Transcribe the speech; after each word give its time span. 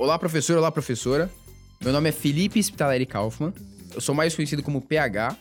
Olá, 0.00 0.18
professor, 0.18 0.56
olá, 0.56 0.72
professora. 0.72 1.30
Meu 1.78 1.92
nome 1.92 2.08
é 2.08 2.12
Felipe 2.12 2.58
Spitaleri 2.58 3.04
Kaufmann. 3.04 3.52
Eu 3.94 4.00
sou 4.00 4.14
mais 4.14 4.34
conhecido 4.34 4.62
como 4.62 4.80
PH 4.80 5.36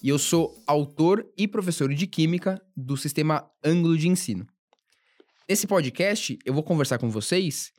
e 0.00 0.08
eu 0.08 0.16
sou 0.20 0.56
autor 0.68 1.28
e 1.36 1.48
professor 1.48 1.92
de 1.92 2.06
Química 2.06 2.62
do 2.76 2.96
sistema 2.96 3.50
Ângulo 3.62 3.98
de 3.98 4.06
Ensino. 4.06 4.46
Nesse 5.48 5.66
podcast, 5.66 6.38
eu 6.44 6.54
vou 6.54 6.62
conversar 6.62 6.98
com 6.98 7.10
vocês 7.10 7.72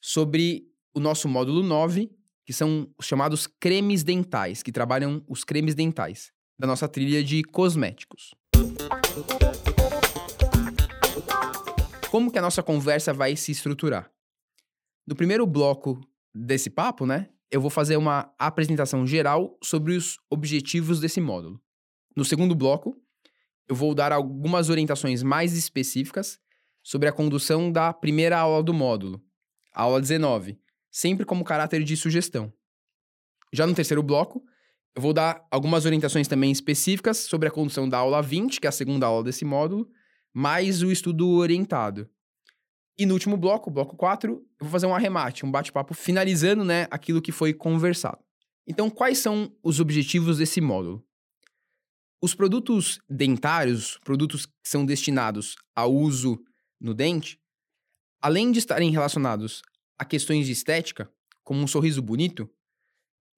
sobre 0.00 0.62
o 0.94 1.00
nosso 1.00 1.28
módulo 1.28 1.60
9, 1.60 2.08
que 2.46 2.52
são 2.52 2.88
os 2.96 3.04
chamados 3.04 3.48
cremes 3.48 4.04
dentais, 4.04 4.62
que 4.62 4.70
trabalham 4.70 5.24
os 5.28 5.42
cremes 5.42 5.74
dentais 5.74 6.30
da 6.56 6.68
nossa 6.68 6.86
trilha 6.86 7.20
de 7.24 7.42
cosméticos. 7.42 8.32
Como 12.12 12.30
que 12.30 12.38
a 12.38 12.42
nossa 12.42 12.62
conversa 12.62 13.12
vai 13.12 13.34
se 13.34 13.50
estruturar? 13.50 14.14
No 15.06 15.14
primeiro 15.14 15.46
bloco 15.46 16.00
desse 16.34 16.70
papo, 16.70 17.04
né, 17.04 17.28
eu 17.50 17.60
vou 17.60 17.70
fazer 17.70 17.96
uma 17.96 18.32
apresentação 18.38 19.06
geral 19.06 19.58
sobre 19.62 19.94
os 19.94 20.18
objetivos 20.30 20.98
desse 20.98 21.20
módulo. 21.20 21.60
No 22.16 22.24
segundo 22.24 22.54
bloco, 22.54 22.96
eu 23.68 23.74
vou 23.74 23.94
dar 23.94 24.12
algumas 24.12 24.70
orientações 24.70 25.22
mais 25.22 25.52
específicas 25.52 26.38
sobre 26.82 27.08
a 27.08 27.12
condução 27.12 27.70
da 27.70 27.92
primeira 27.92 28.38
aula 28.38 28.62
do 28.62 28.72
módulo, 28.72 29.22
a 29.74 29.82
aula 29.82 30.00
19, 30.00 30.58
sempre 30.90 31.26
como 31.26 31.44
caráter 31.44 31.82
de 31.82 31.96
sugestão. 31.96 32.52
Já 33.52 33.66
no 33.66 33.74
terceiro 33.74 34.02
bloco, 34.02 34.42
eu 34.96 35.02
vou 35.02 35.12
dar 35.12 35.46
algumas 35.50 35.84
orientações 35.84 36.28
também 36.28 36.50
específicas 36.50 37.18
sobre 37.18 37.48
a 37.48 37.50
condução 37.50 37.88
da 37.88 37.98
aula 37.98 38.22
20, 38.22 38.60
que 38.60 38.66
é 38.66 38.70
a 38.70 38.72
segunda 38.72 39.06
aula 39.06 39.24
desse 39.24 39.44
módulo, 39.44 39.88
mais 40.32 40.82
o 40.82 40.90
estudo 40.90 41.28
orientado. 41.30 42.08
E 42.96 43.04
no 43.06 43.14
último 43.14 43.36
bloco, 43.36 43.70
bloco 43.70 43.96
4, 43.96 44.32
eu 44.32 44.46
vou 44.60 44.70
fazer 44.70 44.86
um 44.86 44.94
arremate, 44.94 45.44
um 45.44 45.50
bate-papo 45.50 45.94
finalizando, 45.94 46.64
né, 46.64 46.86
aquilo 46.90 47.20
que 47.20 47.32
foi 47.32 47.52
conversado. 47.52 48.18
Então, 48.66 48.88
quais 48.88 49.18
são 49.18 49.52
os 49.62 49.80
objetivos 49.80 50.38
desse 50.38 50.60
módulo? 50.60 51.04
Os 52.22 52.34
produtos 52.34 52.98
dentários, 53.10 53.98
produtos 54.04 54.46
que 54.46 54.52
são 54.64 54.86
destinados 54.86 55.56
ao 55.74 55.92
uso 55.92 56.42
no 56.80 56.94
dente, 56.94 57.38
além 58.22 58.50
de 58.52 58.58
estarem 58.58 58.90
relacionados 58.90 59.60
a 59.98 60.04
questões 60.04 60.46
de 60.46 60.52
estética, 60.52 61.10
como 61.42 61.60
um 61.60 61.66
sorriso 61.66 62.00
bonito, 62.00 62.48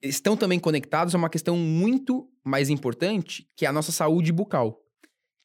estão 0.03 0.37
também 0.37 0.61
conectados 0.61 1.15
a 1.15 1.19
uma 1.19 1.31
questão 1.31 1.57
muito 1.57 2.31
mais 2.45 2.71
importante, 2.71 3.49
que 3.57 3.65
é 3.65 3.69
a 3.69 3.73
nossa 3.73 3.91
saúde 3.91 4.31
bucal, 4.31 4.81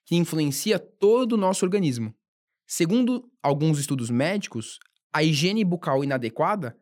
que 0.05 0.15
influencia 0.15 0.77
todo 0.77 1.33
o 1.33 1.37
nosso 1.37 1.65
organismo. 1.65 2.13
Segundo 2.73 3.29
alguns 3.43 3.79
estudos 3.79 4.09
médicos, 4.09 4.79
a 5.11 5.21
higiene 5.21 5.61
bucal 5.61 6.05
inadequada 6.05 6.73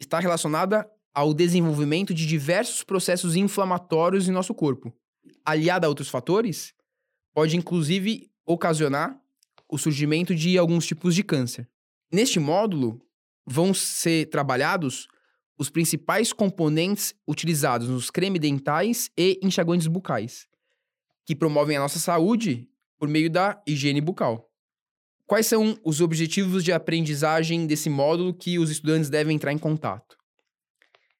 está 0.00 0.18
relacionada 0.18 0.90
ao 1.12 1.34
desenvolvimento 1.34 2.14
de 2.14 2.26
diversos 2.26 2.82
processos 2.82 3.36
inflamatórios 3.36 4.26
em 4.26 4.32
nosso 4.32 4.54
corpo. 4.54 4.96
Aliada 5.44 5.86
a 5.86 5.90
outros 5.90 6.08
fatores, 6.08 6.72
pode 7.34 7.54
inclusive 7.54 8.30
ocasionar 8.46 9.20
o 9.68 9.76
surgimento 9.76 10.34
de 10.34 10.56
alguns 10.56 10.86
tipos 10.86 11.14
de 11.14 11.22
câncer. 11.22 11.68
Neste 12.10 12.40
módulo, 12.40 12.98
vão 13.44 13.74
ser 13.74 14.30
trabalhados 14.30 15.06
os 15.58 15.68
principais 15.68 16.32
componentes 16.32 17.14
utilizados 17.28 17.90
nos 17.90 18.10
cremes 18.10 18.40
dentais 18.40 19.10
e 19.14 19.38
enxaguantes 19.42 19.86
bucais, 19.86 20.48
que 21.26 21.36
promovem 21.36 21.76
a 21.76 21.80
nossa 21.80 21.98
saúde 21.98 22.70
por 22.96 23.06
meio 23.06 23.28
da 23.28 23.62
higiene 23.66 24.00
bucal. 24.00 24.45
Quais 25.26 25.48
são 25.48 25.76
os 25.84 26.00
objetivos 26.00 26.62
de 26.62 26.72
aprendizagem 26.72 27.66
desse 27.66 27.90
módulo 27.90 28.32
que 28.32 28.60
os 28.60 28.70
estudantes 28.70 29.10
devem 29.10 29.34
entrar 29.34 29.52
em 29.52 29.58
contato? 29.58 30.16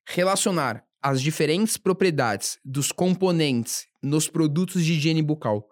Relacionar 0.07 0.87
as 1.03 1.21
diferentes 1.21 1.77
propriedades 1.77 2.57
dos 2.65 2.93
componentes 2.93 3.89
nos 4.01 4.29
produtos 4.29 4.85
de 4.85 4.93
higiene 4.93 5.23
bucal 5.23 5.69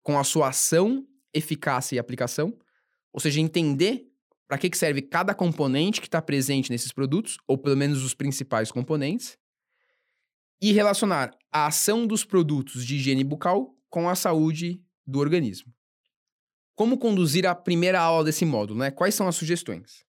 com 0.00 0.16
a 0.16 0.22
sua 0.22 0.50
ação, 0.50 1.04
eficácia 1.34 1.96
e 1.96 1.98
aplicação, 1.98 2.56
ou 3.12 3.18
seja, 3.18 3.40
entender 3.40 4.04
para 4.46 4.58
que 4.58 4.76
serve 4.76 5.02
cada 5.02 5.34
componente 5.34 6.00
que 6.00 6.06
está 6.06 6.22
presente 6.22 6.70
nesses 6.70 6.92
produtos, 6.92 7.36
ou 7.48 7.58
pelo 7.58 7.76
menos 7.76 8.04
os 8.04 8.14
principais 8.14 8.70
componentes, 8.70 9.36
e 10.60 10.70
relacionar 10.70 11.36
a 11.50 11.66
ação 11.66 12.06
dos 12.06 12.24
produtos 12.24 12.86
de 12.86 12.94
higiene 12.94 13.24
bucal 13.24 13.74
com 13.90 14.08
a 14.08 14.14
saúde 14.14 14.80
do 15.04 15.18
organismo. 15.18 15.72
Como 16.82 16.98
conduzir 16.98 17.46
a 17.46 17.54
primeira 17.54 18.00
aula 18.00 18.24
desse 18.24 18.44
módulo, 18.44 18.80
né? 18.80 18.90
Quais 18.90 19.14
são 19.14 19.28
as 19.28 19.36
sugestões? 19.36 20.04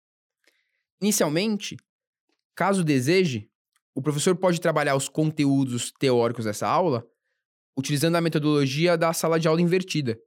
Inicialmente, 0.99 1.77
caso 2.55 2.83
deseje, 2.83 3.47
o 3.93 4.01
professor 4.01 4.35
pode 4.35 4.59
trabalhar 4.59 4.95
os 4.95 5.07
conteúdos 5.07 5.91
teóricos 5.91 6.45
dessa 6.45 6.67
aula 6.67 7.07
utilizando 7.77 8.15
a 8.15 8.21
metodologia 8.21 8.97
da 8.97 9.13
sala 9.13 9.39
de 9.39 9.47
aula 9.47 9.61
invertida, 9.61 10.19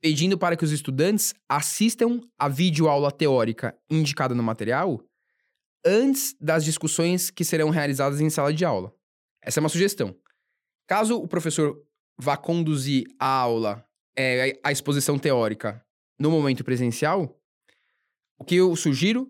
pedindo 0.00 0.36
para 0.36 0.56
que 0.56 0.64
os 0.64 0.72
estudantes 0.72 1.32
assistam 1.48 2.18
a 2.36 2.48
videoaula 2.48 3.12
teórica 3.12 3.78
indicada 3.88 4.34
no 4.34 4.42
material 4.42 5.00
antes 5.86 6.34
das 6.40 6.64
discussões 6.64 7.30
que 7.30 7.44
serão 7.44 7.70
realizadas 7.70 8.20
em 8.20 8.28
sala 8.28 8.52
de 8.52 8.64
aula. 8.64 8.92
Essa 9.40 9.60
é 9.60 9.62
uma 9.62 9.68
sugestão. 9.68 10.12
Caso 10.88 11.18
o 11.18 11.28
professor 11.28 11.80
vá 12.18 12.36
conduzir 12.36 13.06
a 13.16 13.28
aula 13.28 13.88
é, 14.16 14.58
a 14.62 14.72
exposição 14.72 15.18
teórica 15.18 15.84
no 16.18 16.30
momento 16.30 16.64
presencial, 16.64 17.38
o 18.38 18.44
que 18.44 18.56
eu 18.56 18.74
sugiro 18.76 19.28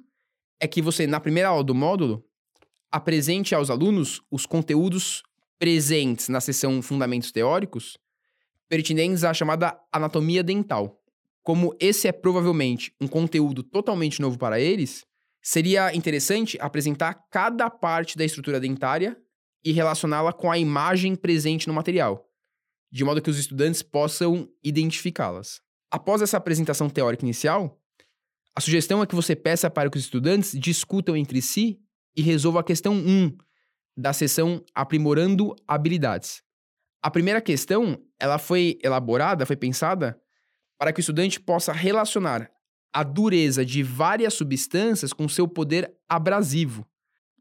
é 0.60 0.66
que 0.66 0.82
você, 0.82 1.06
na 1.06 1.20
primeira 1.20 1.48
aula 1.48 1.64
do 1.64 1.74
módulo, 1.74 2.24
apresente 2.90 3.54
aos 3.54 3.70
alunos 3.70 4.20
os 4.30 4.46
conteúdos 4.46 5.22
presentes 5.58 6.28
na 6.28 6.40
sessão 6.40 6.82
Fundamentos 6.82 7.32
Teóricos, 7.32 7.96
pertinentes 8.68 9.24
à 9.24 9.32
chamada 9.32 9.78
anatomia 9.92 10.42
dental. 10.42 11.00
Como 11.42 11.74
esse 11.80 12.06
é 12.06 12.12
provavelmente 12.12 12.94
um 13.00 13.08
conteúdo 13.08 13.62
totalmente 13.62 14.20
novo 14.20 14.38
para 14.38 14.60
eles, 14.60 15.04
seria 15.40 15.94
interessante 15.94 16.56
apresentar 16.60 17.14
cada 17.30 17.68
parte 17.68 18.16
da 18.16 18.24
estrutura 18.24 18.60
dentária 18.60 19.16
e 19.64 19.72
relacioná-la 19.72 20.32
com 20.32 20.50
a 20.50 20.58
imagem 20.58 21.14
presente 21.16 21.66
no 21.66 21.74
material 21.74 22.31
de 22.92 23.02
modo 23.04 23.22
que 23.22 23.30
os 23.30 23.38
estudantes 23.38 23.82
possam 23.82 24.46
identificá-las. 24.62 25.62
Após 25.90 26.20
essa 26.20 26.36
apresentação 26.36 26.90
teórica 26.90 27.24
inicial, 27.24 27.80
a 28.54 28.60
sugestão 28.60 29.02
é 29.02 29.06
que 29.06 29.14
você 29.14 29.34
peça 29.34 29.70
para 29.70 29.88
que 29.88 29.96
os 29.96 30.04
estudantes 30.04 30.52
discutam 30.52 31.16
entre 31.16 31.40
si 31.40 31.80
e 32.14 32.20
resolvam 32.20 32.60
a 32.60 32.64
questão 32.64 32.94
1 32.94 33.34
da 33.96 34.12
sessão 34.12 34.62
Aprimorando 34.74 35.56
Habilidades. 35.66 36.42
A 37.02 37.10
primeira 37.10 37.40
questão, 37.40 37.98
ela 38.20 38.38
foi 38.38 38.78
elaborada, 38.82 39.46
foi 39.46 39.56
pensada 39.56 40.20
para 40.78 40.92
que 40.92 41.00
o 41.00 41.02
estudante 41.02 41.40
possa 41.40 41.72
relacionar 41.72 42.50
a 42.92 43.02
dureza 43.02 43.64
de 43.64 43.82
várias 43.82 44.34
substâncias 44.34 45.14
com 45.14 45.26
seu 45.28 45.48
poder 45.48 45.90
abrasivo 46.06 46.86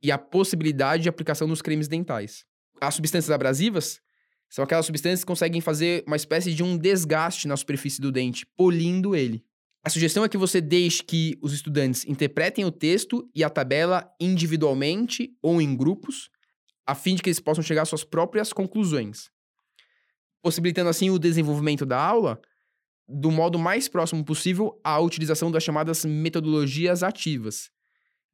e 0.01 0.11
a 0.11 0.17
possibilidade 0.17 1.03
de 1.03 1.09
aplicação 1.09 1.47
nos 1.47 1.61
cremes 1.61 1.89
dentais. 1.89 2.45
As 2.79 2.95
substâncias 2.95 3.31
abrasivas 3.31 3.99
são 4.51 4.65
aquelas 4.65 4.85
substâncias 4.85 5.21
que 5.21 5.27
conseguem 5.27 5.61
fazer 5.61 6.03
uma 6.05 6.17
espécie 6.17 6.53
de 6.53 6.61
um 6.61 6.77
desgaste 6.77 7.47
na 7.47 7.55
superfície 7.55 8.01
do 8.01 8.11
dente, 8.11 8.45
polindo 8.57 9.15
ele. 9.15 9.45
A 9.81 9.89
sugestão 9.89 10.25
é 10.25 10.29
que 10.29 10.37
você 10.37 10.59
deixe 10.59 11.01
que 11.01 11.39
os 11.41 11.53
estudantes 11.53 12.05
interpretem 12.05 12.65
o 12.65 12.71
texto 12.71 13.27
e 13.33 13.45
a 13.45 13.49
tabela 13.49 14.13
individualmente 14.19 15.31
ou 15.41 15.61
em 15.61 15.73
grupos, 15.73 16.29
a 16.85 16.93
fim 16.93 17.15
de 17.15 17.23
que 17.23 17.29
eles 17.29 17.39
possam 17.39 17.63
chegar 17.63 17.83
às 17.83 17.89
suas 17.89 18.03
próprias 18.03 18.51
conclusões, 18.51 19.31
possibilitando 20.41 20.89
assim 20.89 21.09
o 21.09 21.17
desenvolvimento 21.17 21.85
da 21.85 21.99
aula 21.99 22.39
do 23.07 23.31
modo 23.31 23.57
mais 23.57 23.87
próximo 23.87 24.23
possível 24.23 24.77
à 24.83 24.99
utilização 24.99 25.49
das 25.49 25.63
chamadas 25.63 26.03
metodologias 26.03 27.03
ativas, 27.03 27.71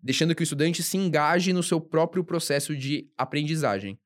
deixando 0.02 0.34
que 0.34 0.42
o 0.42 0.44
estudante 0.44 0.82
se 0.82 0.98
engaje 0.98 1.54
no 1.54 1.62
seu 1.62 1.80
próprio 1.80 2.24
processo 2.24 2.76
de 2.76 3.08
aprendizagem 3.16 4.00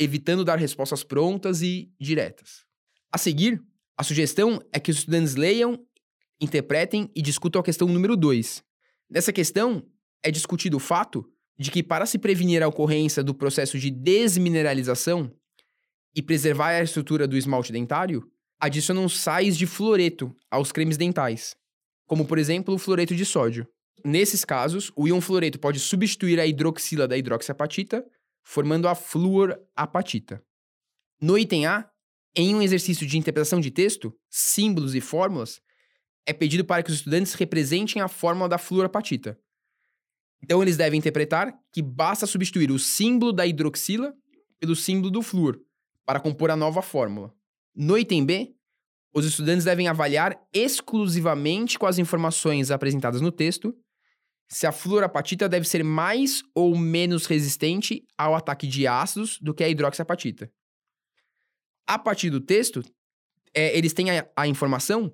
evitando 0.00 0.44
dar 0.44 0.58
respostas 0.58 1.04
prontas 1.04 1.60
e 1.60 1.92
diretas. 2.00 2.64
A 3.12 3.18
seguir, 3.18 3.62
a 3.98 4.02
sugestão 4.02 4.58
é 4.72 4.80
que 4.80 4.90
os 4.90 4.96
estudantes 4.96 5.34
leiam, 5.34 5.78
interpretem 6.40 7.10
e 7.14 7.20
discutam 7.20 7.60
a 7.60 7.64
questão 7.64 7.86
número 7.86 8.16
2. 8.16 8.64
Nessa 9.10 9.30
questão, 9.30 9.86
é 10.22 10.30
discutido 10.30 10.78
o 10.78 10.80
fato 10.80 11.30
de 11.58 11.70
que, 11.70 11.82
para 11.82 12.06
se 12.06 12.18
prevenir 12.18 12.62
a 12.62 12.68
ocorrência 12.68 13.22
do 13.22 13.34
processo 13.34 13.78
de 13.78 13.90
desmineralização 13.90 15.30
e 16.16 16.22
preservar 16.22 16.70
a 16.70 16.82
estrutura 16.82 17.28
do 17.28 17.36
esmalte 17.36 17.70
dentário, 17.70 18.26
adicionam 18.58 19.06
sais 19.06 19.54
de 19.56 19.66
fluoreto 19.66 20.34
aos 20.50 20.72
cremes 20.72 20.96
dentais, 20.96 21.54
como 22.06 22.24
por 22.24 22.38
exemplo 22.38 22.74
o 22.74 22.78
fluoreto 22.78 23.14
de 23.14 23.26
sódio. 23.26 23.68
Nesses 24.02 24.46
casos, 24.46 24.90
o 24.96 25.06
íon 25.06 25.20
fluoreto 25.20 25.58
pode 25.58 25.78
substituir 25.78 26.40
a 26.40 26.46
hidroxila 26.46 27.06
da 27.06 27.18
hidroxiapatita 27.18 28.02
formando 28.42 28.88
a 28.88 28.94
fluorapatita. 28.94 30.44
No 31.20 31.38
item 31.38 31.66
A, 31.66 31.90
em 32.34 32.54
um 32.54 32.62
exercício 32.62 33.06
de 33.06 33.18
interpretação 33.18 33.60
de 33.60 33.70
texto, 33.70 34.14
símbolos 34.28 34.94
e 34.94 35.00
fórmulas, 35.00 35.60
é 36.26 36.32
pedido 36.32 36.64
para 36.64 36.82
que 36.82 36.90
os 36.90 36.98
estudantes 36.98 37.34
representem 37.34 38.00
a 38.00 38.08
fórmula 38.08 38.48
da 38.48 38.58
fluorapatita. 38.58 39.38
Então, 40.42 40.62
eles 40.62 40.76
devem 40.76 40.98
interpretar 40.98 41.52
que 41.72 41.82
basta 41.82 42.26
substituir 42.26 42.70
o 42.70 42.78
símbolo 42.78 43.32
da 43.32 43.46
hidroxila 43.46 44.14
pelo 44.58 44.74
símbolo 44.74 45.10
do 45.10 45.22
flúor 45.22 45.60
para 46.06 46.20
compor 46.20 46.50
a 46.50 46.56
nova 46.56 46.82
fórmula. 46.82 47.34
No 47.74 47.98
item 47.98 48.24
B, 48.24 48.54
os 49.12 49.24
estudantes 49.24 49.64
devem 49.64 49.88
avaliar 49.88 50.40
exclusivamente 50.52 51.78
com 51.78 51.86
as 51.86 51.98
informações 51.98 52.70
apresentadas 52.70 53.20
no 53.20 53.32
texto 53.32 53.74
se 54.52 54.66
a 54.66 54.72
fluorapatita 54.72 55.48
deve 55.48 55.68
ser 55.68 55.84
mais 55.84 56.42
ou 56.54 56.76
menos 56.76 57.26
resistente 57.26 58.04
ao 58.18 58.34
ataque 58.34 58.66
de 58.66 58.86
ácidos 58.86 59.38
do 59.40 59.54
que 59.54 59.62
a 59.62 59.68
hidroxiapatita. 59.68 60.50
A 61.86 61.98
partir 61.98 62.30
do 62.30 62.40
texto, 62.40 62.82
é, 63.54 63.76
eles 63.76 63.92
têm 63.92 64.10
a, 64.10 64.28
a 64.36 64.46
informação 64.48 65.12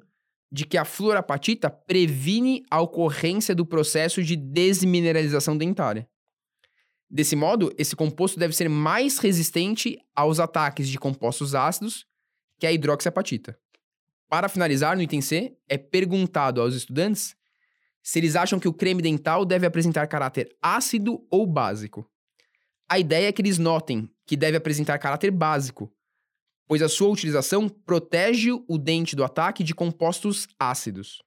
de 0.50 0.64
que 0.64 0.78
a 0.78 0.84
fluorapatita 0.84 1.68
previne 1.68 2.64
a 2.70 2.80
ocorrência 2.80 3.54
do 3.54 3.66
processo 3.66 4.22
de 4.22 4.36
desmineralização 4.36 5.56
dentária. 5.56 6.08
Desse 7.10 7.36
modo, 7.36 7.72
esse 7.76 7.94
composto 7.94 8.38
deve 8.38 8.54
ser 8.54 8.68
mais 8.68 9.18
resistente 9.18 9.98
aos 10.14 10.40
ataques 10.40 10.88
de 10.88 10.98
compostos 10.98 11.54
ácidos 11.54 12.06
que 12.58 12.66
a 12.66 12.72
hidroxiapatita. 12.72 13.58
Para 14.28 14.48
finalizar, 14.48 14.96
no 14.96 15.02
item 15.02 15.20
C, 15.20 15.56
é 15.68 15.76
perguntado 15.76 16.60
aos 16.60 16.74
estudantes 16.74 17.36
se 18.06 18.20
eles 18.20 18.36
acham 18.36 18.60
que 18.60 18.68
o 18.68 18.72
creme 18.72 19.02
dental 19.02 19.44
deve 19.44 19.66
apresentar 19.66 20.06
caráter 20.06 20.56
ácido 20.62 21.26
ou 21.28 21.44
básico. 21.44 22.08
A 22.88 23.00
ideia 23.00 23.26
é 23.26 23.32
que 23.32 23.42
eles 23.42 23.58
notem 23.58 24.08
que 24.24 24.36
deve 24.36 24.56
apresentar 24.56 24.96
caráter 25.00 25.32
básico, 25.32 25.92
pois 26.68 26.82
a 26.82 26.88
sua 26.88 27.08
utilização 27.08 27.68
protege 27.68 28.52
o 28.68 28.78
dente 28.78 29.16
do 29.16 29.24
ataque 29.24 29.64
de 29.64 29.74
compostos 29.74 30.46
ácidos. 30.56 31.20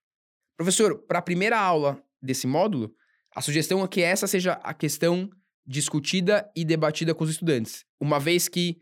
Professor, 0.56 0.98
para 1.00 1.20
a 1.20 1.22
primeira 1.22 1.60
aula 1.60 2.02
desse 2.22 2.48
módulo, 2.48 2.96
a 3.36 3.42
sugestão 3.42 3.84
é 3.84 3.88
que 3.90 4.00
essa 4.00 4.26
seja 4.26 4.54
a 4.64 4.74
questão 4.74 5.30
discutida 5.68 6.50
e 6.56 6.64
debatida 6.64 7.14
com 7.14 7.26
os 7.26 7.30
estudantes, 7.30 7.84
uma 8.00 8.22
vez 8.22 8.48
que 8.48 8.80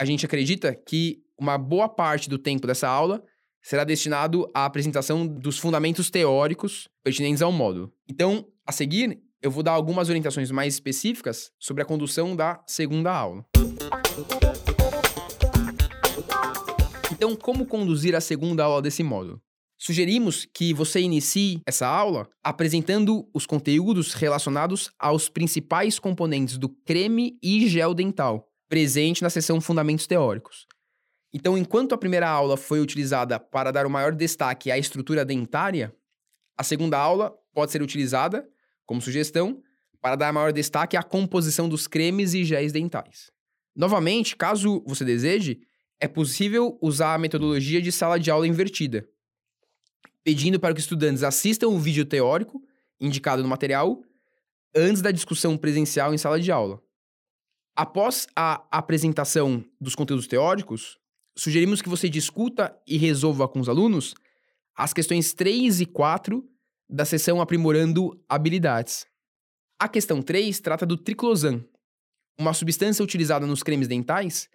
a 0.00 0.06
gente 0.06 0.24
acredita 0.24 0.74
que 0.74 1.22
uma 1.38 1.58
boa 1.58 1.90
parte 1.90 2.30
do 2.30 2.38
tempo 2.38 2.66
dessa 2.66 2.88
aula 2.88 3.22
será 3.62 3.84
destinado 3.84 4.50
à 4.52 4.64
apresentação 4.64 5.26
dos 5.26 5.58
fundamentos 5.58 6.10
teóricos 6.10 6.88
pertinentes 7.02 7.40
ao 7.40 7.52
módulo. 7.52 7.92
Então, 8.08 8.46
a 8.66 8.72
seguir, 8.72 9.22
eu 9.40 9.50
vou 9.50 9.62
dar 9.62 9.72
algumas 9.72 10.08
orientações 10.08 10.50
mais 10.50 10.74
específicas 10.74 11.50
sobre 11.58 11.82
a 11.82 11.86
condução 11.86 12.34
da 12.34 12.62
segunda 12.66 13.12
aula. 13.12 13.44
Então, 17.12 17.36
como 17.36 17.64
conduzir 17.66 18.16
a 18.16 18.20
segunda 18.20 18.64
aula 18.64 18.82
desse 18.82 19.02
módulo? 19.02 19.40
Sugerimos 19.78 20.44
que 20.44 20.72
você 20.72 21.00
inicie 21.00 21.60
essa 21.66 21.88
aula 21.88 22.28
apresentando 22.42 23.28
os 23.34 23.46
conteúdos 23.46 24.14
relacionados 24.14 24.92
aos 24.96 25.28
principais 25.28 25.98
componentes 25.98 26.56
do 26.56 26.68
creme 26.68 27.36
e 27.42 27.68
gel 27.68 27.92
dental, 27.92 28.48
presente 28.68 29.22
na 29.22 29.30
seção 29.30 29.60
Fundamentos 29.60 30.06
Teóricos. 30.06 30.66
Então, 31.32 31.56
enquanto 31.56 31.94
a 31.94 31.98
primeira 31.98 32.28
aula 32.28 32.56
foi 32.56 32.80
utilizada 32.80 33.40
para 33.40 33.70
dar 33.70 33.86
o 33.86 33.90
maior 33.90 34.12
destaque 34.14 34.70
à 34.70 34.76
estrutura 34.76 35.24
dentária, 35.24 35.94
a 36.56 36.62
segunda 36.62 36.98
aula 36.98 37.34
pode 37.54 37.72
ser 37.72 37.80
utilizada, 37.80 38.46
como 38.84 39.00
sugestão, 39.00 39.62
para 40.00 40.16
dar 40.16 40.32
maior 40.32 40.52
destaque 40.52 40.96
à 40.96 41.02
composição 41.02 41.68
dos 41.68 41.86
cremes 41.86 42.34
e 42.34 42.44
géis 42.44 42.72
dentais. 42.72 43.30
Novamente, 43.74 44.36
caso 44.36 44.82
você 44.86 45.04
deseje, 45.04 45.60
é 45.98 46.08
possível 46.08 46.76
usar 46.82 47.14
a 47.14 47.18
metodologia 47.18 47.80
de 47.80 47.90
sala 47.90 48.18
de 48.18 48.30
aula 48.30 48.46
invertida, 48.46 49.08
pedindo 50.22 50.60
para 50.60 50.74
que 50.74 50.80
os 50.80 50.84
estudantes 50.84 51.22
assistam 51.22 51.68
o 51.68 51.78
vídeo 51.78 52.04
teórico 52.04 52.62
indicado 53.00 53.42
no 53.42 53.48
material 53.48 54.02
antes 54.74 55.00
da 55.00 55.10
discussão 55.10 55.56
presencial 55.56 56.12
em 56.12 56.18
sala 56.18 56.40
de 56.40 56.50
aula. 56.52 56.82
Após 57.74 58.26
a 58.36 58.66
apresentação 58.70 59.64
dos 59.80 59.94
conteúdos 59.94 60.26
teóricos, 60.26 60.98
sugerimos 61.36 61.80
que 61.80 61.88
você 61.88 62.08
discuta 62.08 62.76
e 62.86 62.96
resolva 62.96 63.48
com 63.48 63.60
os 63.60 63.68
alunos 63.68 64.14
as 64.74 64.92
questões 64.92 65.34
3 65.34 65.80
e 65.80 65.86
4 65.86 66.46
da 66.88 67.04
sessão 67.04 67.40
Aprimorando 67.40 68.22
Habilidades. 68.28 69.06
A 69.78 69.88
questão 69.88 70.22
3 70.22 70.60
trata 70.60 70.86
do 70.86 70.96
triclosan, 70.96 71.64
uma 72.38 72.54
substância 72.54 73.02
utilizada 73.02 73.46
nos 73.46 73.62
cremes 73.62 73.88
dentais 73.88 74.48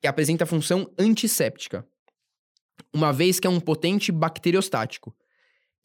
que 0.00 0.06
apresenta 0.06 0.46
função 0.46 0.92
antisséptica, 0.98 1.86
uma 2.92 3.12
vez 3.12 3.40
que 3.40 3.46
é 3.46 3.50
um 3.50 3.60
potente 3.60 4.12
bacteriostático, 4.12 5.14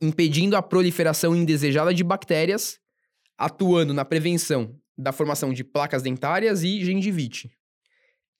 impedindo 0.01 0.55
a 0.55 0.61
proliferação 0.61 1.35
indesejada 1.35 1.93
de 1.93 2.03
bactérias, 2.03 2.79
atuando 3.37 3.93
na 3.93 4.03
prevenção 4.03 4.75
da 4.97 5.11
formação 5.11 5.53
de 5.53 5.63
placas 5.63 6.03
dentárias 6.03 6.63
e 6.63 6.83
gengivite. 6.83 7.51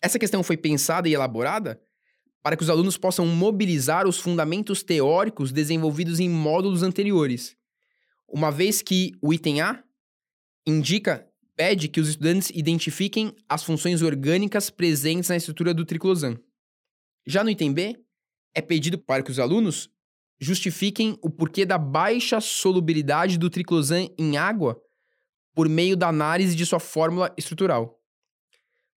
Essa 0.02 0.20
questão 0.20 0.44
foi 0.44 0.58
pensada 0.58 1.08
e 1.08 1.14
elaborada 1.14 1.82
para 2.44 2.58
que 2.58 2.64
os 2.64 2.70
alunos 2.70 2.98
possam 2.98 3.26
mobilizar 3.26 4.08
os 4.08 4.20
fundamentos 4.20 4.82
teóricos 4.84 5.52
desenvolvidos 5.52 6.20
em 6.20 6.30
módulos 6.30 6.84
anteriores, 6.84 7.56
uma 8.28 8.52
vez 8.52 8.82
que 8.82 9.12
o 9.22 9.34
item 9.34 9.62
A 9.62 9.84
indica 10.66 11.28
pede 11.56 11.88
que 11.88 12.00
os 12.00 12.10
estudantes 12.10 12.50
identifiquem 12.54 13.36
as 13.48 13.64
funções 13.64 14.02
orgânicas 14.02 14.70
presentes 14.70 15.30
na 15.30 15.36
estrutura 15.36 15.74
do 15.74 15.86
triclosan. 15.86 16.38
Já 17.26 17.44
no 17.44 17.50
item 17.50 17.72
B, 17.74 17.96
é 18.56 18.62
pedido 18.62 18.98
para 18.98 19.22
que 19.24 19.32
os 19.32 19.40
alunos 19.40 19.90
justifiquem 20.40 21.18
o 21.22 21.30
porquê 21.30 21.66
da 21.66 21.78
baixa 21.78 22.42
solubilidade 22.42 23.38
do 23.38 23.50
triclosan 23.50 24.08
em 24.18 24.38
água 24.38 24.82
por 25.54 25.70
meio 25.70 25.96
da 25.96 26.08
análise 26.08 26.56
de 26.56 26.66
sua 26.66 26.80
fórmula 26.80 27.34
estrutural. 27.38 28.00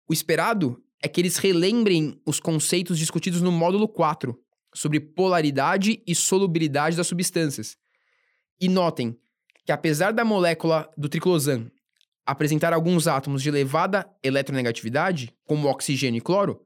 O 0.07 0.13
esperado 0.13 0.82
é 1.03 1.07
que 1.09 1.19
eles 1.19 1.35
relembrem 1.35 2.17
os 2.25 2.39
conceitos 2.39 2.97
discutidos 2.97 3.41
no 3.41 3.51
módulo 3.51 3.89
4 3.89 4.39
sobre 4.73 5.01
polaridade 5.01 6.01
e 6.07 6.15
solubilidade 6.15 6.95
das 6.95 7.07
substâncias. 7.07 7.77
E 8.59 8.69
notem 8.69 9.19
que 9.65 9.71
apesar 9.71 10.13
da 10.13 10.23
molécula 10.23 10.89
do 10.97 11.09
triclosan 11.09 11.69
apresentar 12.25 12.71
alguns 12.71 13.05
átomos 13.05 13.43
de 13.43 13.49
elevada 13.49 14.09
eletronegatividade, 14.23 15.35
como 15.45 15.67
oxigênio 15.67 16.19
e 16.19 16.21
cloro, 16.21 16.65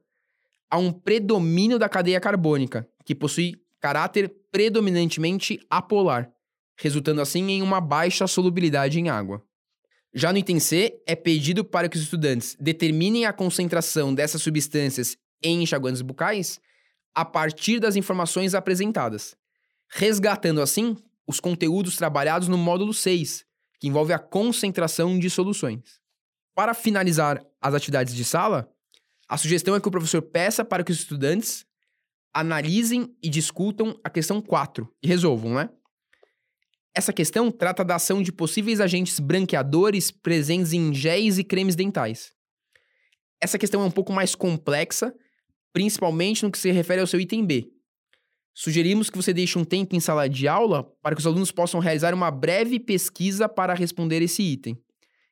há 0.70 0.78
um 0.78 0.92
predomínio 0.92 1.78
da 1.78 1.88
cadeia 1.88 2.20
carbônica, 2.20 2.88
que 3.04 3.16
possui 3.16 3.56
caráter 3.80 4.32
predominantemente 4.52 5.58
apolar, 5.68 6.30
resultando 6.76 7.20
assim 7.20 7.50
em 7.50 7.60
uma 7.60 7.80
baixa 7.80 8.26
solubilidade 8.28 9.00
em 9.00 9.08
água. 9.08 9.42
Já 10.14 10.32
no 10.32 10.38
item 10.38 10.58
C, 10.58 11.00
é 11.06 11.14
pedido 11.14 11.64
para 11.64 11.88
que 11.88 11.96
os 11.96 12.02
estudantes 12.02 12.56
determinem 12.58 13.26
a 13.26 13.32
concentração 13.32 14.14
dessas 14.14 14.42
substâncias 14.42 15.16
em 15.42 15.62
enxaguantes 15.62 16.02
bucais 16.02 16.60
a 17.14 17.24
partir 17.24 17.78
das 17.80 17.96
informações 17.96 18.54
apresentadas, 18.54 19.36
resgatando 19.90 20.62
assim 20.62 20.96
os 21.26 21.40
conteúdos 21.40 21.96
trabalhados 21.96 22.48
no 22.48 22.56
módulo 22.56 22.94
6, 22.94 23.44
que 23.78 23.88
envolve 23.88 24.12
a 24.12 24.18
concentração 24.18 25.18
de 25.18 25.28
soluções. 25.28 26.00
Para 26.54 26.74
finalizar 26.74 27.44
as 27.60 27.74
atividades 27.74 28.14
de 28.14 28.24
sala, 28.24 28.68
a 29.28 29.36
sugestão 29.36 29.76
é 29.76 29.80
que 29.80 29.88
o 29.88 29.90
professor 29.90 30.22
peça 30.22 30.64
para 30.64 30.82
que 30.82 30.90
os 30.90 30.98
estudantes 30.98 31.66
analisem 32.32 33.14
e 33.22 33.28
discutam 33.28 33.98
a 34.02 34.08
questão 34.08 34.40
4 34.40 34.90
e 35.02 35.06
resolvam, 35.06 35.54
né? 35.54 35.70
Essa 36.94 37.12
questão 37.12 37.50
trata 37.50 37.84
da 37.84 37.96
ação 37.96 38.22
de 38.22 38.32
possíveis 38.32 38.80
agentes 38.80 39.20
branqueadores 39.20 40.10
presentes 40.10 40.72
em 40.72 40.92
géis 40.92 41.38
e 41.38 41.44
cremes 41.44 41.76
dentais. 41.76 42.32
Essa 43.40 43.58
questão 43.58 43.82
é 43.82 43.84
um 43.84 43.90
pouco 43.90 44.12
mais 44.12 44.34
complexa, 44.34 45.14
principalmente 45.72 46.42
no 46.42 46.50
que 46.50 46.58
se 46.58 46.70
refere 46.72 47.00
ao 47.00 47.06
seu 47.06 47.20
item 47.20 47.44
B, 47.44 47.70
Sugerimos 48.60 49.08
que 49.08 49.16
você 49.16 49.32
deixe 49.32 49.56
um 49.56 49.64
tempo 49.64 49.94
em 49.94 50.00
sala 50.00 50.28
de 50.28 50.48
aula 50.48 50.82
para 51.00 51.14
que 51.14 51.20
os 51.20 51.26
alunos 51.28 51.52
possam 51.52 51.78
realizar 51.78 52.12
uma 52.12 52.28
breve 52.28 52.80
pesquisa 52.80 53.48
para 53.48 53.72
responder 53.72 54.20
esse 54.20 54.42
item. 54.42 54.76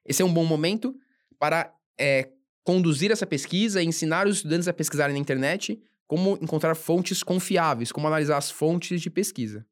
Esse 0.05 0.23
é 0.23 0.25
um 0.25 0.33
bom 0.33 0.45
momento 0.45 0.95
para 1.37 1.75
é, 1.99 2.29
conduzir 2.63 3.11
essa 3.11 3.27
pesquisa 3.27 3.83
e 3.83 3.85
ensinar 3.85 4.29
os 4.29 4.37
estudantes 4.37 4.69
a 4.69 4.73
pesquisarem 4.73 5.13
na 5.13 5.19
internet 5.19 5.77
como 6.07 6.39
encontrar 6.41 6.77
fontes 6.77 7.25
confiáveis, 7.25 7.91
como 7.91 8.07
analisar 8.07 8.37
as 8.37 8.49
fontes 8.49 9.03
de 9.03 9.11
pesquisa. 9.11 9.67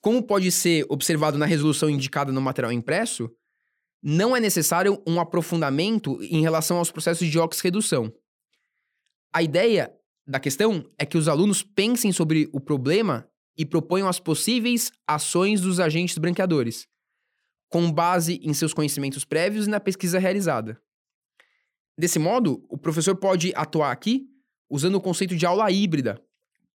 Como 0.00 0.22
pode 0.22 0.50
ser 0.52 0.86
observado 0.88 1.36
na 1.36 1.46
resolução 1.46 1.90
indicada 1.90 2.30
no 2.30 2.40
material 2.40 2.72
impresso, 2.72 3.30
não 4.02 4.36
é 4.36 4.40
necessário 4.40 5.02
um 5.06 5.20
aprofundamento 5.20 6.22
em 6.22 6.40
relação 6.40 6.78
aos 6.78 6.90
processos 6.90 7.26
de 7.26 7.38
oxirredução. 7.38 8.12
A 9.32 9.42
ideia 9.42 9.92
da 10.26 10.38
questão 10.38 10.88
é 10.98 11.04
que 11.04 11.18
os 11.18 11.26
alunos 11.26 11.62
pensem 11.62 12.12
sobre 12.12 12.48
o 12.52 12.60
problema 12.60 13.28
e 13.56 13.66
proponham 13.66 14.08
as 14.08 14.20
possíveis 14.20 14.92
ações 15.06 15.60
dos 15.60 15.80
agentes 15.80 16.16
branqueadores, 16.16 16.86
com 17.68 17.90
base 17.90 18.40
em 18.42 18.54
seus 18.54 18.72
conhecimentos 18.72 19.24
prévios 19.24 19.66
e 19.66 19.70
na 19.70 19.80
pesquisa 19.80 20.18
realizada. 20.18 20.80
Desse 21.98 22.20
modo, 22.20 22.64
o 22.68 22.78
professor 22.78 23.16
pode 23.16 23.52
atuar 23.56 23.90
aqui 23.90 24.28
usando 24.70 24.94
o 24.94 25.00
conceito 25.00 25.34
de 25.34 25.44
aula 25.44 25.70
híbrida, 25.70 26.22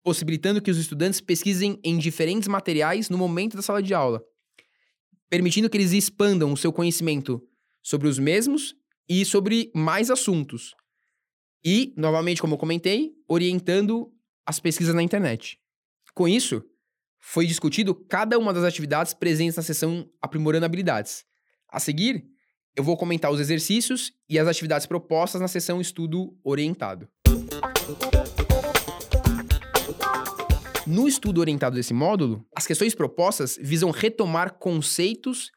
possibilitando 0.02 0.60
que 0.60 0.70
os 0.70 0.78
estudantes 0.78 1.20
pesquisem 1.20 1.78
em 1.84 1.98
diferentes 1.98 2.48
materiais 2.48 3.10
no 3.10 3.18
momento 3.18 3.56
da 3.56 3.62
sala 3.62 3.82
de 3.82 3.92
aula, 3.94 4.22
permitindo 5.28 5.68
que 5.68 5.76
eles 5.76 5.92
expandam 5.92 6.52
o 6.52 6.56
seu 6.56 6.72
conhecimento 6.72 7.42
sobre 7.82 8.08
os 8.08 8.18
mesmos 8.18 8.74
e 9.08 9.24
sobre 9.24 9.70
mais 9.74 10.10
assuntos. 10.10 10.74
E, 11.64 11.92
novamente, 11.96 12.40
como 12.40 12.54
eu 12.54 12.58
comentei, 12.58 13.12
orientando 13.26 14.12
as 14.46 14.60
pesquisas 14.60 14.94
na 14.94 15.02
internet. 15.02 15.58
Com 16.14 16.28
isso, 16.28 16.64
foi 17.20 17.46
discutido 17.46 17.94
cada 17.94 18.38
uma 18.38 18.52
das 18.52 18.64
atividades 18.64 19.12
presentes 19.12 19.56
na 19.56 19.62
sessão 19.62 20.08
Aprimorando 20.22 20.66
Habilidades. 20.66 21.24
A 21.68 21.78
seguir, 21.78 22.24
eu 22.74 22.82
vou 22.82 22.96
comentar 22.96 23.30
os 23.30 23.40
exercícios 23.40 24.12
e 24.28 24.38
as 24.38 24.46
atividades 24.46 24.86
propostas 24.86 25.40
na 25.40 25.48
sessão 25.48 25.80
Estudo 25.80 26.36
Orientado. 26.42 27.08
No 30.88 31.06
estudo 31.06 31.42
orientado 31.42 31.76
desse 31.76 31.92
módulo, 31.92 32.46
as 32.56 32.66
questões 32.66 32.94
propostas 32.94 33.58
visam 33.60 33.90
retomar 33.90 34.54
conceitos 34.54 35.50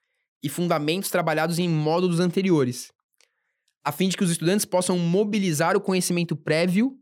e 0.43 0.49
fundamentos 0.49 1.09
trabalhados 1.09 1.57
em 1.57 1.69
módulos 1.69 2.19
anteriores, 2.19 2.91
a 3.81 3.93
fim 3.93 4.09
de 4.09 4.17
que 4.17 4.25
os 4.25 4.29
estudantes 4.29 4.65
possam 4.65 4.99
mobilizar 4.99 5.77
o 5.77 5.79
conhecimento 5.79 6.35
prévio 6.35 6.97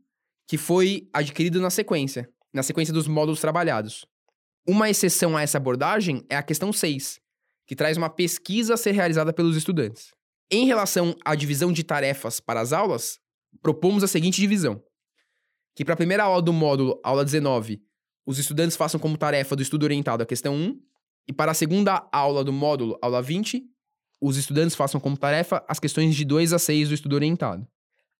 que 0.47 0.59
foi 0.59 1.09
adquirido 1.11 1.59
na 1.59 1.71
sequência, 1.71 2.29
na 2.53 2.61
sequência 2.61 2.93
dos 2.93 3.07
módulos 3.07 3.41
trabalhados. 3.41 4.05
Uma 4.67 4.91
exceção 4.91 5.35
a 5.35 5.41
essa 5.41 5.57
abordagem 5.57 6.23
é 6.29 6.35
a 6.35 6.43
questão 6.43 6.71
6, 6.71 7.19
que 7.65 7.75
traz 7.75 7.97
uma 7.97 8.11
pesquisa 8.11 8.75
a 8.75 8.77
ser 8.77 8.91
realizada 8.91 9.33
pelos 9.33 9.57
estudantes. 9.57 10.13
Em 10.51 10.67
relação 10.67 11.15
à 11.25 11.33
divisão 11.33 11.73
de 11.73 11.83
tarefas 11.83 12.39
para 12.39 12.61
as 12.61 12.73
aulas, 12.73 13.19
propomos 13.59 14.03
a 14.03 14.07
seguinte 14.07 14.39
divisão: 14.39 14.83
que 15.75 15.83
para 15.83 15.95
a 15.95 15.97
primeira 15.97 16.25
aula 16.25 16.43
do 16.43 16.53
módulo, 16.53 17.01
aula 17.03 17.25
19, 17.25 17.88
os 18.25 18.37
estudantes 18.37 18.77
façam 18.77 18.99
como 18.99 19.17
tarefa 19.17 19.55
do 19.55 19.61
estudo 19.61 19.83
orientado 19.83 20.23
a 20.23 20.25
questão 20.25 20.55
1, 20.55 20.81
e 21.27 21.33
para 21.33 21.51
a 21.51 21.55
segunda 21.55 22.07
aula 22.11 22.43
do 22.43 22.51
módulo, 22.51 22.97
aula 23.01 23.21
20, 23.21 23.63
os 24.21 24.37
estudantes 24.37 24.75
façam 24.75 24.99
como 24.99 25.17
tarefa 25.17 25.63
as 25.67 25.79
questões 25.79 26.15
de 26.15 26.25
2 26.25 26.53
a 26.53 26.59
6 26.59 26.89
do 26.89 26.95
estudo 26.95 27.13
orientado. 27.13 27.67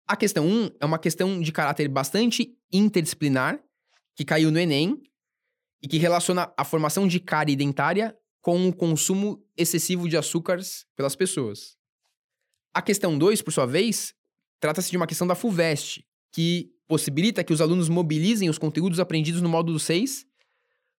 A 0.08 0.16
questão 0.16 0.48
1 0.48 0.72
é 0.80 0.86
uma 0.86 1.00
questão 1.00 1.42
de 1.42 1.52
caráter 1.52 1.88
bastante 1.88 2.58
interdisciplinar, 2.72 3.60
que 4.16 4.26
caiu 4.26 4.52
no 4.52 4.60
Enem, 4.60 5.02
e 5.82 5.88
que 5.88 5.98
relaciona 5.98 6.52
a 6.58 6.66
formação 6.66 7.08
de 7.08 7.20
cárie 7.20 7.56
dentária 7.56 8.16
com 8.42 8.68
o 8.68 8.74
consumo 8.74 9.44
excessivo 9.56 10.08
de 10.08 10.18
açúcares 10.18 10.86
pelas 10.96 11.16
pessoas. 11.16 11.78
A 12.74 12.82
questão 12.82 13.18
2, 13.18 13.42
por 13.42 13.52
sua 13.52 13.66
vez, 13.66 14.14
trata-se 14.60 14.92
de 14.92 14.98
uma 14.98 15.08
questão 15.08 15.28
da 15.28 15.36
FUVEST, 15.36 16.06
que 16.32 16.72
possibilita 16.90 17.44
que 17.44 17.54
os 17.54 17.62
alunos 17.62 17.88
mobilizem 17.88 18.50
os 18.50 18.58
conteúdos 18.58 19.00
aprendidos 19.00 19.44
no 19.44 19.48
módulo 19.48 19.80
6, 19.80 20.26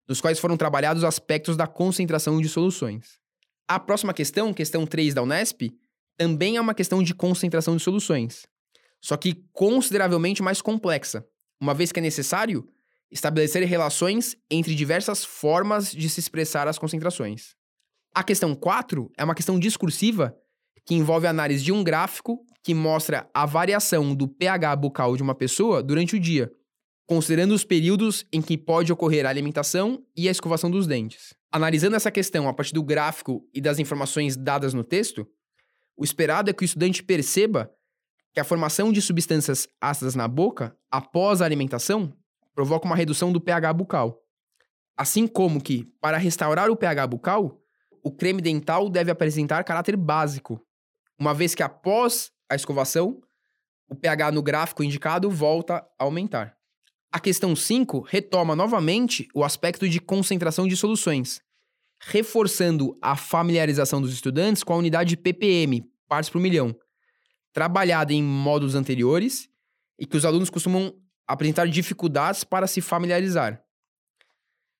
nos 0.09 0.21
quais 0.21 0.39
foram 0.39 0.57
trabalhados 0.57 1.03
aspectos 1.03 1.57
da 1.57 1.67
concentração 1.67 2.41
de 2.41 2.49
soluções. 2.49 3.19
A 3.67 3.79
próxima 3.81 4.15
questão, 4.15 4.55
questão 4.55 4.87
3 4.87 5.15
da 5.15 5.23
Unesp, 5.23 5.63
também 6.17 6.57
é 6.57 6.61
uma 6.61 6.75
questão 6.75 7.03
de 7.03 7.13
concentração 7.13 7.77
de 7.77 7.83
soluções, 7.83 8.47
só 9.01 9.17
que 9.17 9.43
consideravelmente 9.53 10.45
mais 10.45 10.63
complexa, 10.63 11.27
uma 11.61 11.75
vez 11.75 11.91
que 11.91 11.99
é 11.99 12.03
necessário 12.03 12.69
estabelecer 13.11 13.65
relações 13.65 14.37
entre 14.49 14.77
diversas 14.77 15.25
formas 15.25 15.91
de 15.91 16.09
se 16.09 16.21
expressar 16.21 16.69
as 16.69 16.79
concentrações. 16.79 17.57
A 18.15 18.23
questão 18.23 18.55
4 18.55 19.11
é 19.19 19.25
uma 19.25 19.35
questão 19.35 19.59
discursiva 19.59 20.37
que 20.87 20.95
envolve 20.95 21.27
a 21.27 21.31
análise 21.31 21.65
de 21.65 21.73
um 21.73 21.83
gráfico 21.83 22.45
que 22.63 22.75
mostra 22.75 23.29
a 23.33 23.47
variação 23.47 24.15
do 24.15 24.29
pH 24.29 24.77
bucal 24.77 25.17
de 25.17 25.23
uma 25.23 25.35
pessoa 25.35 25.83
durante 25.83 26.17
o 26.17 26.21
dia, 26.21 26.53
considerando 27.07 27.53
os 27.53 27.65
períodos 27.65 28.27
em 28.33 28.41
que 28.41 28.57
pode 28.57 28.93
ocorrer 28.93 29.27
a 29.27 29.31
alimentação 29.31 30.05
e 30.17 30.29
a 30.29 30.31
escovação 30.31 30.71
dos 30.71 30.87
dentes. 30.87 31.35
Analisando 31.51 31.97
essa 31.97 32.11
questão 32.11 32.49
a 32.49 32.53
partir 32.53 32.73
do 32.73 32.83
gráfico 32.83 33.43
e 33.53 33.61
das 33.61 33.79
informações 33.79 34.37
dadas 34.37 34.75
no 34.75 34.85
texto, 34.85 35.27
o 35.97 36.05
esperado 36.05 36.51
é 36.51 36.53
que 36.53 36.63
o 36.63 36.65
estudante 36.65 37.03
perceba 37.03 37.71
que 38.33 38.41
a 38.41 38.45
formação 38.45 38.93
de 38.93 39.03
substâncias 39.03 39.67
ácidas 39.81 40.15
na 40.15 40.29
boca 40.29 40.77
após 40.91 41.43
a 41.43 41.45
alimentação 41.45 42.13
provoca 42.55 42.87
uma 42.87 42.97
redução 42.97 43.33
do 43.33 43.41
pH 43.41 43.73
bucal. 43.73 44.23
Assim 44.97 45.27
como 45.27 45.61
que, 45.61 45.85
para 46.01 46.19
restaurar 46.19 46.71
o 46.71 46.77
pH 46.77 47.07
bucal, 47.07 47.61
o 48.03 48.11
creme 48.11 48.41
dental 48.41 48.89
deve 48.89 49.11
apresentar 49.11 49.65
caráter 49.65 49.97
básico, 49.97 50.65
uma 51.19 51.35
vez 51.35 51.55
que 51.55 51.63
após 51.63 52.31
a 52.51 52.57
escovação, 52.57 53.23
o 53.89 53.95
pH 53.95 54.33
no 54.33 54.43
gráfico 54.43 54.83
indicado 54.83 55.31
volta 55.31 55.77
a 55.99 56.05
aumentar. 56.05 56.57
A 57.13 57.19
questão 57.19 57.57
5 57.57 58.01
retoma 58.01 58.55
novamente 58.55 59.29
o 59.35 59.43
aspecto 59.45 59.89
de 59.89 60.01
concentração 60.01 60.67
de 60.67 60.77
soluções, 60.77 61.41
reforçando 62.01 62.97
a 63.01 63.17
familiarização 63.17 64.01
dos 64.01 64.13
estudantes 64.13 64.63
com 64.63 64.73
a 64.73 64.77
unidade 64.77 65.17
ppm, 65.17 65.85
partes 66.09 66.31
por 66.31 66.41
milhão, 66.41 66.75
trabalhada 67.53 68.13
em 68.13 68.23
módulos 68.23 68.75
anteriores 68.75 69.49
e 69.99 70.07
que 70.07 70.17
os 70.17 70.25
alunos 70.25 70.51
costumam 70.51 70.95
apresentar 71.27 71.69
dificuldades 71.69 72.43
para 72.43 72.67
se 72.67 72.81
familiarizar. 72.81 73.63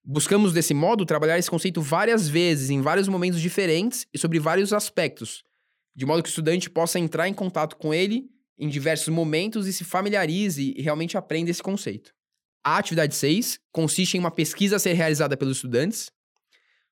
Buscamos, 0.05 0.53
desse 0.53 0.73
modo, 0.73 1.05
trabalhar 1.05 1.39
esse 1.39 1.51
conceito 1.51 1.83
várias 1.83 2.29
vezes, 2.29 2.71
em 2.71 2.81
vários 2.81 3.07
momentos 3.07 3.41
diferentes 3.41 4.07
e 4.15 4.19
sobre 4.19 4.39
vários 4.39 4.73
aspectos, 4.73 5.45
de 5.95 6.07
modo 6.07 6.23
que 6.23 6.29
o 6.29 6.31
estudante 6.31 6.71
possa 6.71 6.99
entrar 6.99 7.29
em 7.29 7.35
contato 7.35 7.77
com 7.77 7.93
ele 7.93 8.31
em 8.59 8.69
diversos 8.69 9.09
momentos 9.09 9.67
e 9.67 9.73
se 9.73 9.85
familiarize 9.85 10.75
e 10.77 10.83
realmente 10.83 11.17
aprenda 11.17 11.51
esse 11.51 11.63
conceito. 11.63 12.13
A 12.63 12.77
atividade 12.77 13.15
6 13.15 13.59
consiste 13.73 14.17
em 14.17 14.21
uma 14.21 14.31
pesquisa 14.31 14.77
a 14.77 14.79
ser 14.79 14.93
realizada 14.93 15.37
pelos 15.37 15.57
estudantes 15.57 16.11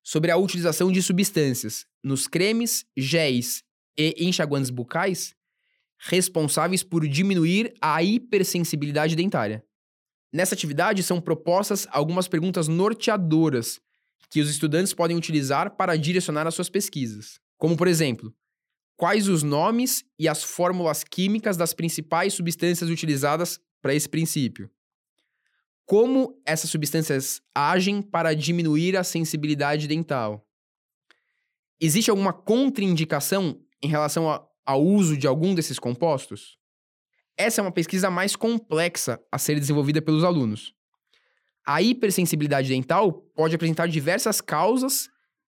sobre 0.03 0.31
a 0.31 0.37
utilização 0.37 0.91
de 0.91 1.03
substâncias 1.03 1.87
nos 2.03 2.27
cremes, 2.27 2.87
géis 2.97 3.63
e 3.99 4.15
enxaguantes 4.19 4.71
bucais 4.71 5.37
responsáveis 5.99 6.83
por 6.83 7.07
diminuir 7.07 7.75
a 7.83 8.03
hipersensibilidade 8.03 9.17
dentária. 9.17 9.65
Nessa 10.33 10.55
atividade 10.55 11.03
são 11.03 11.21
propostas 11.21 11.87
algumas 11.91 12.29
perguntas 12.29 12.69
norteadoras 12.69 13.81
que 14.31 14.41
os 14.41 14.49
estudantes 14.49 14.93
podem 14.93 15.17
utilizar 15.17 15.77
para 15.77 15.97
direcionar 15.97 16.47
as 16.47 16.55
suas 16.55 16.69
pesquisas. 16.69 17.41
Como, 17.57 17.77
por 17.77 17.89
exemplo, 17.89 18.33
quais 18.99 19.29
os 19.29 19.43
nomes 19.43 20.05
e 20.19 20.29
as 20.29 20.43
fórmulas 20.43 21.03
químicas 21.03 21.57
das 21.57 21.73
principais 21.73 22.35
substâncias 22.35 22.91
utilizadas 22.91 23.59
para 23.81 23.95
esse 23.95 24.09
princípio? 24.09 24.71
Como 25.87 26.39
essas 26.45 26.69
substâncias 26.69 27.41
agem 27.55 28.03
para 28.03 28.35
diminuir 28.35 28.95
a 28.95 29.03
sensibilidade 29.03 29.89
dental? 29.89 30.47
Existe 31.81 32.11
alguma 32.11 32.35
contraindicação 32.35 33.59
em 33.83 33.89
relação 33.89 34.31
a 34.31 34.47
ao 34.69 34.85
uso 34.85 35.17
de 35.17 35.27
algum 35.27 35.55
desses 35.55 35.79
compostos? 35.79 36.59
Essa 37.39 37.63
é 37.63 37.63
uma 37.63 37.73
pesquisa 37.73 38.11
mais 38.11 38.37
complexa 38.37 39.19
a 39.33 39.39
ser 39.39 39.59
desenvolvida 39.59 40.03
pelos 40.03 40.23
alunos. 40.23 40.75
A 41.67 41.81
hipersensibilidade 41.81 42.69
dental 42.69 43.11
pode 43.35 43.55
apresentar 43.55 43.89
diversas 43.89 44.43
causas 44.43 45.09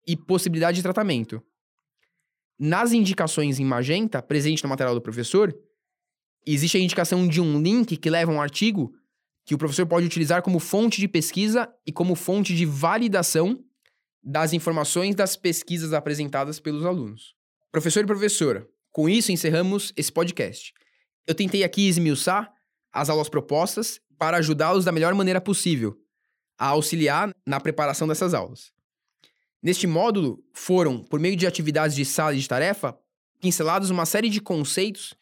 e 0.08 0.16
possibilidade 0.16 0.78
de 0.78 0.84
tratamento. 0.84 1.44
Nas 2.64 2.92
indicações 2.92 3.60
em 3.60 3.66
magenta, 3.66 4.22
presente 4.22 4.62
no 4.62 4.70
material 4.70 4.94
do 4.94 5.02
professor, 5.02 5.52
existe 6.46 6.78
a 6.78 6.80
indicação 6.80 7.28
de 7.28 7.42
um 7.42 7.60
link 7.60 7.98
que 7.98 8.08
leva 8.08 8.32
a 8.32 8.36
um 8.36 8.40
artigo 8.40 8.94
que 9.44 9.56
o 9.56 9.58
professor 9.58 9.88
pode 9.88 10.06
utilizar 10.06 10.44
como 10.44 10.60
fonte 10.60 11.02
de 11.02 11.08
pesquisa 11.08 11.68
e 11.88 11.92
como 11.92 12.14
fonte 12.14 12.56
de 12.56 12.64
validação 12.64 13.60
das 14.24 14.54
informações 14.54 15.16
das 15.16 15.36
pesquisas 15.36 15.92
apresentadas 15.92 16.60
pelos 16.60 16.86
alunos. 16.86 17.34
Professor 17.72 18.04
e 18.04 18.06
professora, 18.06 18.68
com 18.92 19.10
isso, 19.10 19.32
encerramos 19.32 19.92
esse 19.98 20.12
podcast. 20.12 20.72
Eu 21.26 21.34
tentei 21.34 21.64
aqui 21.64 21.88
esmiuçar 21.88 22.54
as 22.94 23.10
aulas 23.10 23.28
propostas 23.28 24.00
para 24.20 24.38
ajudá-los 24.38 24.86
da 24.86 24.92
melhor 24.92 25.16
maneira 25.16 25.42
possível 25.42 25.98
a 26.60 26.68
auxiliar 26.68 27.32
na 27.44 27.60
preparação 27.60 28.08
dessas 28.08 28.36
aulas. 28.36 28.72
Neste 29.62 29.86
módulo, 29.86 30.44
foram, 30.54 31.04
por 31.04 31.20
meio 31.20 31.36
de 31.36 31.46
atividades 31.46 31.96
de 31.96 32.04
sala 32.04 32.34
e 32.34 32.40
de 32.40 32.48
tarefa, 32.48 32.98
pincelados 33.40 33.90
uma 33.90 34.06
série 34.06 34.30
de 34.30 34.42
conceitos 34.42 35.14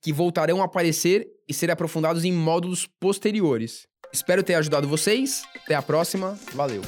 que 0.00 0.12
voltarão 0.12 0.62
a 0.62 0.64
aparecer 0.64 1.26
e 1.48 1.52
ser 1.52 1.70
aprofundados 1.70 2.24
em 2.24 2.32
módulos 2.32 2.86
posteriores. 2.98 3.86
Espero 4.12 4.42
ter 4.42 4.54
ajudado 4.54 4.88
vocês. 4.88 5.42
Até 5.64 5.74
a 5.74 5.82
próxima. 5.82 6.38
Valeu! 6.54 6.82